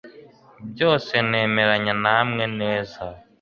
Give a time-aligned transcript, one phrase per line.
[0.71, 3.03] byose nemeranya namwe neza